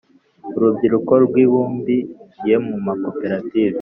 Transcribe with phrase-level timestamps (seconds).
[0.55, 3.69] urubyiruko rwibumbiye mu ma koperative